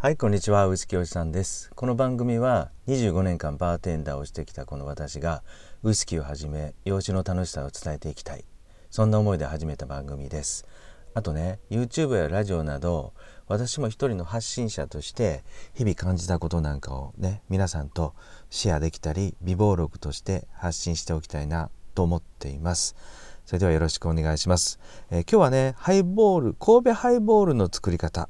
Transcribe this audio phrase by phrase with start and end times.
[0.00, 1.72] はいこんにちはウイスキーおじさんです。
[1.74, 5.42] この番組は25年間バーテンダーをしてきたこの私が
[5.82, 8.44] ウイスキーをはじめ洋酒の楽しさを伝えていきたい。
[8.90, 10.68] そんな思いで始めた番組です。
[11.14, 13.12] あとね YouTube やラジオなど
[13.48, 15.42] 私も一人の発信者として
[15.74, 18.14] 日々感じたことなんかをね皆さんと
[18.50, 22.94] シェアできたり微暴録として発信しておきたいなと思っています。
[23.44, 24.78] それではよろしくお願いします、
[25.10, 28.28] えー、今日はねハイボール神戸ハイボールの作り方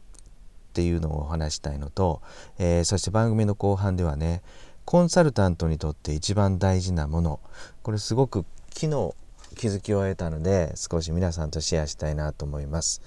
[0.69, 2.21] っていうのをお話したいのと、
[2.59, 4.43] えー、そして番組の後半ではね
[4.85, 7.41] コンサルタントにとって一番大事なもの
[7.83, 9.15] これすごく昨日
[9.57, 13.03] 気づきを得たので少し皆さんとシェアしたいなと思います。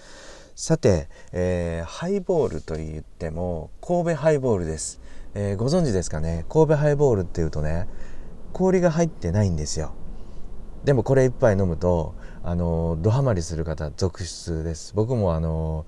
[0.55, 5.00] さて、えー、ハイボールといっても神戸ハイボールです、
[5.34, 6.45] えー、ご存知ですかね？
[6.50, 7.88] 神戸ハイボールっていうとね
[8.52, 9.94] 氷が入ってないんですよ。
[10.84, 14.94] でもこれ一杯飲むとあのドハマりする方続出です。
[14.94, 15.86] 僕もあの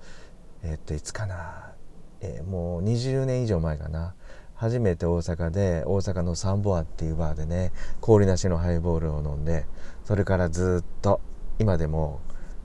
[0.64, 1.72] え、っといつかな。
[2.20, 4.14] えー、もう20年以上前かな。
[4.54, 9.66] 初めて大阪で大阪のサンボアっていうバーでね氷なしのハイボールを飲んで
[10.04, 11.20] それからずっと
[11.58, 12.20] 今でも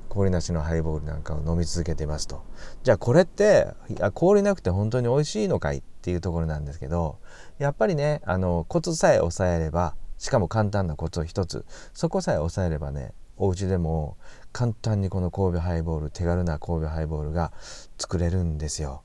[0.08, 2.44] 氷なしのハイボールなんかを飲み続けてますと。
[2.84, 3.68] じゃあこれって
[4.14, 7.18] 氷なくて本当に美味しいのかいっていうところなんですけど
[7.58, 11.66] やっぱりねあのコツさえ抑えればしかも簡単なコツを一つ。
[11.94, 14.18] そこさえ抑えればねお家でも
[14.52, 17.52] 簡単にこの神戸ハイボール手軽な神戸ハイボールが
[17.97, 19.03] 作れるんですよ。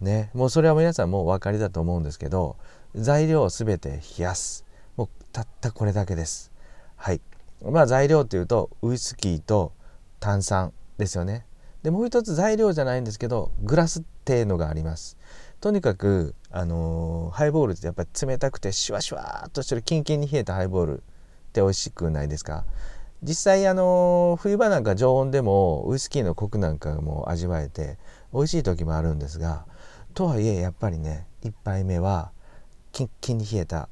[0.00, 0.30] ね。
[0.34, 2.56] もうそれは皆さんもうお分かりだと思うんですけど
[2.94, 4.64] 材料を全て冷やす。
[4.96, 6.50] もうたったこれだけです。
[6.96, 7.20] はい。
[7.64, 9.72] まあ材料っていうとウイスキーと
[10.18, 11.46] 炭酸ですよね。
[11.82, 15.16] でもう一つ材料じゃないんですけどグラスっていうのがあります。
[15.60, 21.02] とにかくあのー、ハイボールってやっぱり冷たくてシュワシュワーっとしてるキンキンに冷えたハイボールっ
[21.52, 22.64] て美味しくないですか？
[23.22, 27.98] 実際あの、冬場なんか常温でもウイスキーのコクなんかも味わえて
[28.32, 29.64] 美味しい時もあるんですが
[30.14, 32.32] とはいえやっぱりね1杯目は
[32.92, 33.88] キンキンに冷えた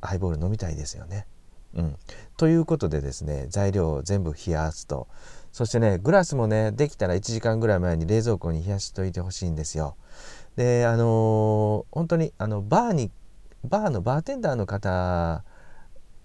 [0.00, 1.26] ハイボール飲みたいですよね。
[1.74, 1.96] うん、
[2.36, 5.08] ということでですね材料を全部冷やすと
[5.52, 9.96] そしてねグラスもねできたら1時間ぐらい前に冷蔵庫に冷やしといてほしいんですよ。
[10.56, 13.10] であのー、本当にあのバーに
[13.64, 15.44] バーのバーテンダーの方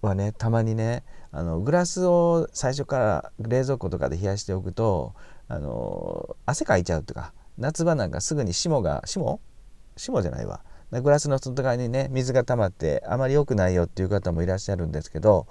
[0.00, 5.14] はねたまにねあのグラスを最初から冷蔵庫とかで冷やしておくと
[5.48, 9.40] あの、汗かいちゃうとか夏場なんかすぐに霜が霜？
[9.96, 10.60] 霜じゃないわ。
[10.90, 15.46] グラスの外側にね水が溜まってあまり良くないよっていう方もいらっしゃるんですけど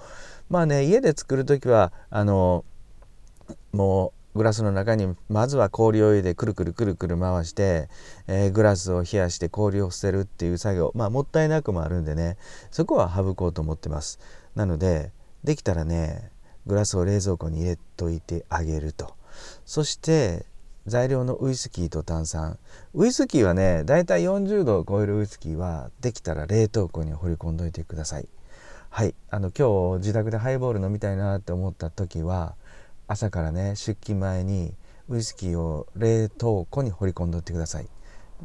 [0.49, 2.65] まあね家で作る時はあの
[3.71, 7.89] もうグラスの中にまずは氷を入れてくるくるくるくる回して、
[8.27, 10.91] えー、グラスを冷やして氷を捨てるっていう作業。
[10.95, 12.37] まあもったいなくもあるんでね。
[12.71, 14.19] そこは省こうと思ってます。
[14.55, 15.11] なので
[15.43, 16.31] できたらね
[16.65, 19.15] グラスを冷蔵庫に入れといてあげると。
[19.65, 20.45] そして
[20.85, 22.59] 材料のウイスキーと炭酸。
[22.93, 28.27] ウイスキーはねだいたい40度を超えるウイスキーはできたら冷凍庫に放り込んどいてください。
[28.89, 29.15] はい。
[29.29, 32.55] あの今日自宅でハイボール飲みたいなって思った時は
[33.07, 34.73] 朝からね出勤前に
[35.09, 37.87] ウイスキーを冷凍庫に放り込んどいてください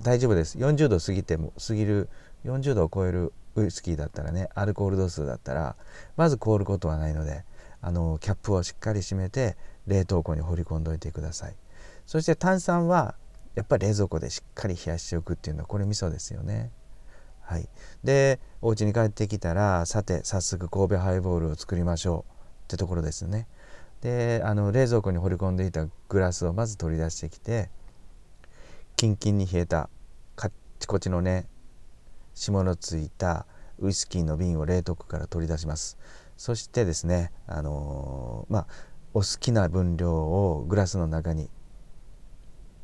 [0.02, 2.08] 大丈夫です40度過ぎても過ぎる
[2.44, 5.76] 40度を超えるウイスキーだったらねアルコール度数だったら
[6.16, 7.44] まず凍ることはないので
[7.80, 9.56] あのキャップをしっかり閉めて
[9.86, 11.56] 冷凍庫に放り込んどいてください
[12.06, 13.16] そして炭酸は
[13.54, 16.70] やっぱり冷蔵庫でしっかり冷やしておくっていうのはこれ味噌ですよね。
[17.42, 17.68] はい、
[18.02, 22.32] でお家に帰ってきたらさて早速神戸ハイボールを作りましょう
[22.64, 23.46] ってところですね。
[24.02, 27.70] であの冷蔵庫に放り込んでいたグラスをまず取り出してきて
[28.96, 29.88] キンキンに冷えた
[30.36, 31.46] カッチコチのね
[32.34, 33.46] 霜のついた
[33.78, 35.98] ウイスキーの瓶を冷凍庫から取り出します。
[36.36, 38.66] そしてですねあのー、まあ
[39.14, 41.48] お好きな分量をグラスの中に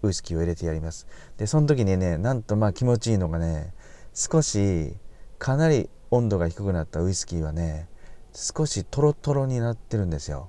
[0.02, 1.06] ウイスキーを入れてやります。
[1.36, 3.72] でその時にねなんとまあ気持ちいいのがね
[4.14, 4.94] 少し
[5.38, 7.88] かなり温度が低くなったウイスキーはね
[8.32, 10.48] 少しトロトロになってるんですよ。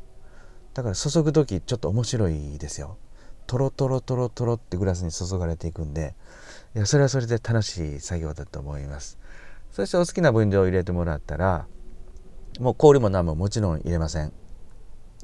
[0.73, 2.97] だから注ぐ時ちょっと面白いですよ。
[3.47, 6.13] トロトロトロトロってグラスに注がれていくんで
[6.75, 9.17] いやそれはそれで楽しい作業だと思います。
[9.71, 11.65] そしてお好きな分量を入れてもらったら
[12.59, 14.31] もう氷も何ももちろん入れません。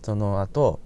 [0.01, 0.79] その後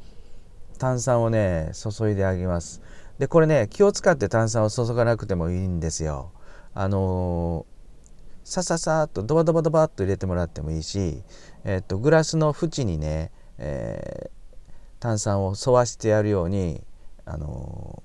[0.78, 2.82] 炭酸をね注いであげます。
[3.20, 6.32] でこれね気を使って炭酸を注がなくてもいいんですよ。
[6.74, 11.22] あのー、さささっとドバドバドバっと入れてもらってもいいし、
[11.64, 14.39] えっとグラスの縁にね、えー、
[15.00, 16.84] 炭酸を沿わしてやるように、
[17.26, 18.04] あの、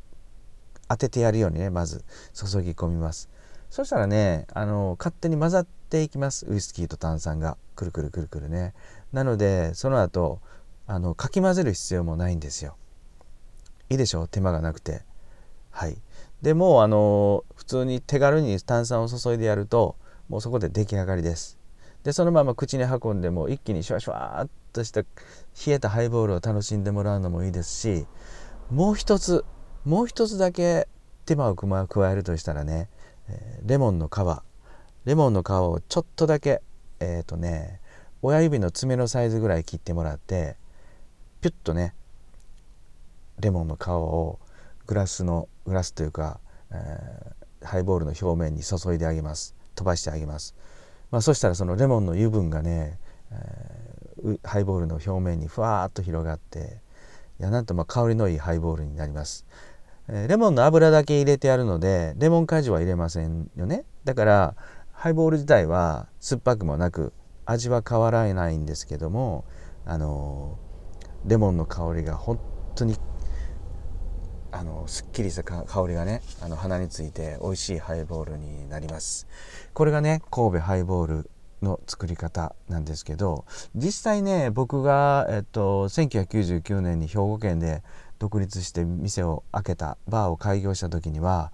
[0.89, 2.05] 当ててやるようにねまず
[2.35, 3.31] 注ぎ込みます。
[3.71, 8.75] そしたらね、あの勝手に混ざっていきますウイスキーと炭酸がくるくるくるくるね。
[9.13, 10.41] なのでその後
[10.87, 12.77] あのかき混ぜる必要もないんですよ。
[13.89, 14.27] いいでしょ？
[14.29, 15.03] 手間がなくて。
[15.71, 15.97] はい。
[16.43, 19.97] でもうあの普通に手軽に炭酸を注いでやると
[20.29, 21.59] もうそこで出来上がりです
[22.05, 25.07] でそのまま口に運んでも一気にシュワシュワっとした冷
[25.69, 28.07] えたハイボールを楽しんでもらうのもいいですし
[28.71, 29.45] もう一つ
[29.85, 30.87] もう一つだけ
[31.27, 32.91] 手間を加えるとしたらね、
[33.65, 34.13] レモンの皮。
[35.07, 36.63] レモンの皮をちょっとだけ
[37.01, 37.81] えっ、ー、とね
[38.23, 40.57] 親指の爪のサイズぐらい切ってもらって
[41.41, 41.95] ピュッとね
[43.41, 44.39] レモンの皮を
[44.87, 46.41] グラスのグラスというか、
[46.71, 49.55] えー、ハイボールの表面に注いであげます。
[49.75, 50.55] 飛ばしてあげます、
[51.11, 52.99] まあ、そしたらそのレモンの油分がね、
[53.31, 56.81] えー、ハイボールの表面にふわーっと広がって
[57.41, 59.47] いやなんとまあ香りのいいハイボールになります、
[60.09, 63.85] えー、レモンの油だけ入れてやるのでレモン果汁は入れませんよね。
[64.05, 64.55] だから
[64.93, 67.13] ハイボール自体は酸っぱくもなく
[67.45, 69.45] 味は変わらないんですけども
[69.85, 70.59] あの
[71.27, 72.41] レモンの香りが本
[72.75, 72.97] 当に
[74.57, 79.27] あのすっきりした香りがねあの鼻について美味しいハイボールになります。
[79.73, 81.31] これがね神戸ハイボール
[81.61, 87.83] の作り方なんですけど実際ね僕が、えっと、1999年に兵庫県で
[88.21, 91.51] 独立して店を開けたバーを開業した時には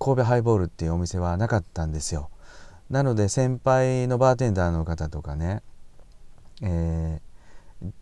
[0.00, 2.30] 神戸ハイボールっていうお店はなかったんですよ。
[2.90, 5.62] なので先輩のバーテンダーの方とかね、
[6.62, 7.31] えー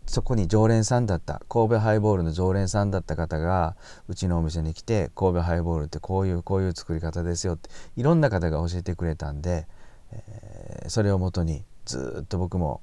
[0.05, 3.75] そこに常連さんだった神戸ハイボールの常連さんだった方が
[4.07, 9.67] うちのお店に来て神戸ハイボールってこういうこういう作り方ですよっていろんな方が教えてくれたんで、
[10.11, 12.81] えー、それをもとにずっと僕も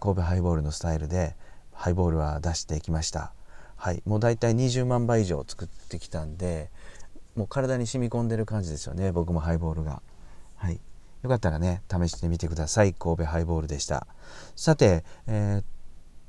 [0.00, 1.34] 神戸ハイボールのスタイルで
[1.72, 3.32] ハイボールは出してきました。
[3.76, 4.02] はい。
[4.06, 6.70] もう大体20万杯以上作ってきたんで
[7.34, 10.02] もう体に染み込んでる感じですよね僕もハイボールが。
[10.56, 10.80] はい。
[11.22, 12.94] よかったらね試してみてください。
[12.94, 14.06] 神戸ハイボールでした。
[14.54, 15.64] さてえー、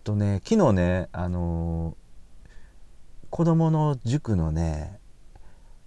[0.08, 5.00] とね昨日ねあのー、子供の塾のね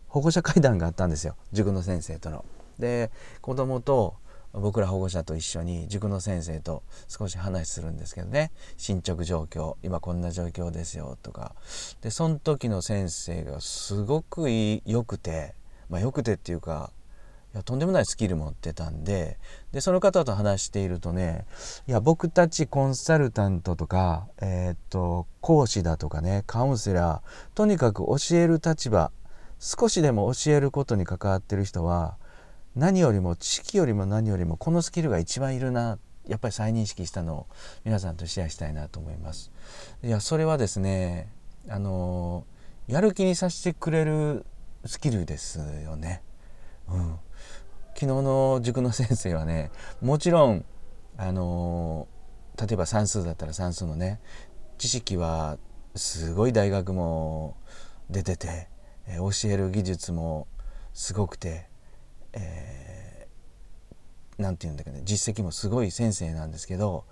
[0.08, 1.37] 保護者会談があったんですよ。
[1.52, 2.44] 塾の先生との。
[2.78, 4.17] で子供と
[4.52, 8.50] 僕ら保護者と一緒に塾の先生と少し話するんですけどね。
[8.76, 11.55] 進捗状況今こんな状況ですよとか。
[12.02, 14.50] でその時の先生がすごく
[14.84, 15.55] 良くて。
[15.88, 16.93] まあ良くてっていうか
[17.52, 19.38] いやとんでもないスキル持ってたんで
[19.73, 21.47] でその方と話しているとね
[21.88, 29.11] いや僕たちコンサルタントとか、えー、っと講師だとかねカウンセラーとにかく教える立場
[29.58, 32.17] 少しでも教えることに関わってる人は
[32.76, 35.99] 何よりも知識よりも何よりもこのスキルが一番いるな
[36.29, 37.46] やっぱり再認識したのを
[37.85, 39.50] 皆さんとシェアしたいなと思います。
[40.05, 41.29] いやそれはですね
[41.69, 42.44] あの
[42.87, 44.46] やる気にさせてくれる
[44.85, 46.23] スキルですよね。
[48.00, 49.70] 昨日の塾の先生はね
[50.00, 50.64] もちろん
[51.19, 52.08] あの
[52.58, 54.20] 例えば算数だったら算数のね
[54.79, 55.58] 知識は
[55.94, 57.58] すごい大学も
[58.08, 58.69] 出てて、
[59.19, 60.49] 教える技術も
[60.94, 61.67] すごくて、
[62.32, 63.10] えー、
[64.41, 67.05] 何て言うんだっけ、ね、実績もすごい先生なんですけど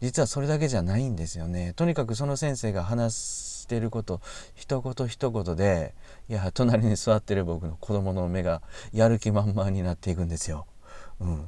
[0.00, 1.72] 実はそれだけじゃないんですよね。
[1.74, 3.16] とにかくその先生が話
[3.64, 4.20] してること
[4.54, 5.94] 一言一言で
[6.28, 8.60] いや隣に座ってる僕の子供の目が
[8.92, 10.66] やる気満々になっていくんですよ。
[11.20, 11.46] うん、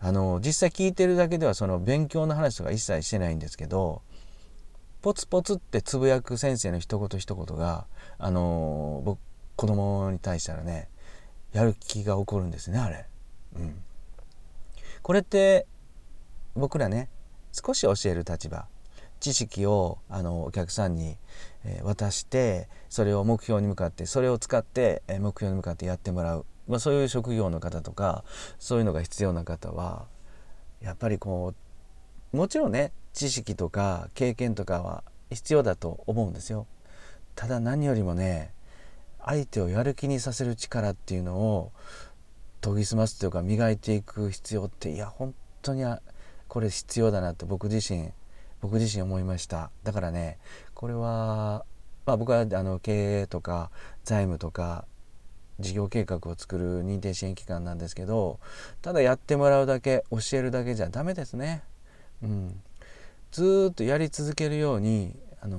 [0.00, 4.02] あの実際聞いてるだけではその勉強の話とか一切してないんですけど
[5.00, 7.86] ポツポツってつぶやく先生の一言一言が
[8.18, 9.20] あの僕
[9.56, 10.88] 子供に対したらね
[11.52, 13.06] やる気が起こるんですねあれ。
[13.54, 13.82] うん、
[15.02, 15.66] これって
[16.54, 17.08] 僕らね
[17.52, 18.66] 少し教える立場
[19.22, 21.16] 知識をあのお客さんに、
[21.84, 28.24] 渡してそれを目標に向かってそれを使って、目標に向かってやってもらう、まあ、そういう職業の方とか
[28.58, 30.06] そういうのが必要な方は
[30.80, 31.54] やっぱりこ
[32.32, 36.66] うもちろんね知識とか経験とかは必要だと思うんですよ。
[37.36, 38.52] ただ何よりもね
[39.24, 41.72] 相手をやる気にさせる力っていうのを
[42.62, 45.84] 研ぎ澄ますというか磨いていく必要っていや本当に
[46.48, 48.10] これ必要だなって僕自身
[48.60, 49.70] 僕自身思いました。
[49.82, 50.38] だからね
[50.74, 51.64] これは、
[52.06, 53.70] まあ、僕はあの経営とか
[54.04, 54.84] 財務とか
[55.58, 58.38] 事業計画を作る認定支援機関なんですけど
[58.80, 61.62] ただやってもらうだけ教えるだけじゃダメですね。
[62.22, 62.62] うん、
[63.32, 65.58] ずっとやり続けるように、あの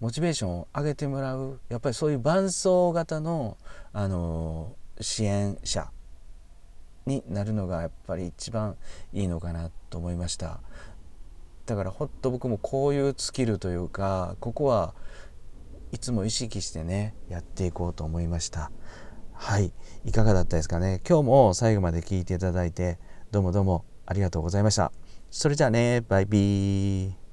[0.00, 1.60] モチベーションを上げてもらう。
[1.68, 3.56] やっぱりそういう伴走型の、
[3.92, 5.90] あの支援者
[7.06, 8.76] になるのがやっぱり一番
[9.12, 10.60] いいのかなと思いました。
[11.66, 14.94] だからほんと僕もこういうスキルというかここは
[15.92, 18.70] いつも意識してねやっていこうと思いました。
[19.32, 19.72] はい。
[20.04, 21.00] いかがだったですかね？
[21.08, 22.98] 今日も最後まで聞いていただいて
[23.30, 24.92] どうもどうもありがとうございました。
[25.30, 26.02] それじゃあね。
[26.02, 27.23] バイビー。